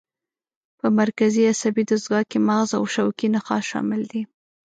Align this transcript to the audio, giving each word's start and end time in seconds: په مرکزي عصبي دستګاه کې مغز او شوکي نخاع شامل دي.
په 0.79 0.87
مرکزي 0.99 1.41
عصبي 1.53 1.83
دستګاه 1.89 2.23
کې 2.29 2.37
مغز 2.47 2.69
او 2.77 2.83
شوکي 2.93 3.27
نخاع 3.35 3.61
شامل 3.69 4.01
دي. 4.11 4.21